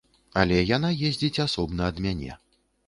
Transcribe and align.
Але 0.43 0.57
яна 0.69 0.89
ездзіць 1.11 1.41
асобна 1.47 1.81
ад 1.95 2.05
мяне. 2.09 2.33